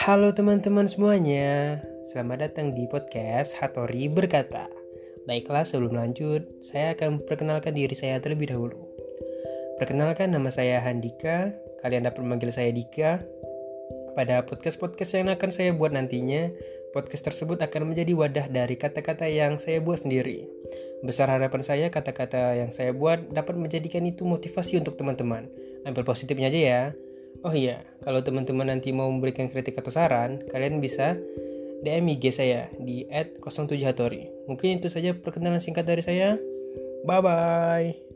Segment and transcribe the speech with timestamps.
[0.00, 1.76] Halo teman-teman semuanya,
[2.08, 4.64] selamat datang di podcast Hatori Berkata.
[5.28, 8.80] Baiklah, sebelum lanjut, saya akan perkenalkan diri saya terlebih dahulu.
[9.76, 11.52] Perkenalkan nama saya Handika,
[11.84, 13.20] kalian dapat memanggil saya Dika.
[14.16, 16.48] Pada podcast-podcast yang akan saya buat nantinya,
[16.96, 20.48] podcast tersebut akan menjadi wadah dari kata-kata yang saya buat sendiri.
[21.04, 25.44] Besar harapan saya kata-kata yang saya buat dapat menjadikan itu motivasi untuk teman-teman.
[25.84, 26.82] Ambil positifnya aja ya.
[27.40, 31.16] Oh iya, kalau teman-teman nanti mau memberikan kritik atau saran, kalian bisa
[31.80, 34.28] DM IG saya di @07hatori.
[34.44, 36.36] Mungkin itu saja perkenalan singkat dari saya.
[37.08, 38.09] Bye bye.